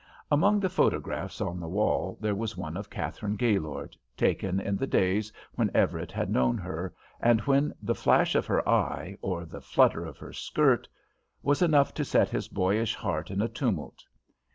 Among 0.31 0.59
the 0.59 0.67
photographs 0.69 1.41
on 1.41 1.59
the 1.59 1.67
wall 1.69 2.17
there 2.19 2.33
was 2.33 2.57
one 2.57 2.75
of 2.75 2.89
Katharine 2.89 3.35
Gaylord, 3.35 3.95
taken 4.17 4.59
in 4.59 4.75
the 4.75 4.87
days 4.87 5.31
when 5.53 5.69
Everett 5.75 6.11
had 6.11 6.27
known 6.31 6.57
her, 6.57 6.91
and 7.19 7.39
when 7.41 7.71
the 7.83 7.93
flash 7.93 8.33
of 8.33 8.47
her 8.47 8.67
eye 8.67 9.15
or 9.21 9.45
the 9.45 9.61
flutter 9.61 10.03
of 10.03 10.17
her 10.17 10.33
skirt 10.33 10.87
was 11.43 11.61
enough 11.61 11.93
to 11.93 12.03
set 12.03 12.29
his 12.29 12.47
boyish 12.47 12.95
heart 12.95 13.29
in 13.29 13.43
a 13.43 13.47
tumult. 13.47 14.03